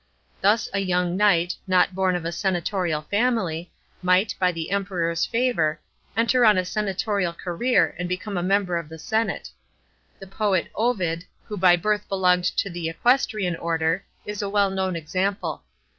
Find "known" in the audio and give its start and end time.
14.71-14.95